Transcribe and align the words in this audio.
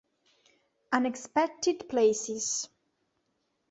Unexpected 0.91 1.85
Places 1.87 2.67